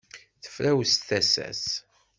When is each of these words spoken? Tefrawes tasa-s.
Tefrawes 0.43 0.93
tasa-s. 1.07 1.65